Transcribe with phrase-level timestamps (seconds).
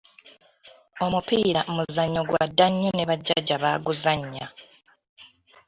[1.05, 4.45] Omupiira muzannyo gwa dda nnyo ne bajjajja baaguzannya.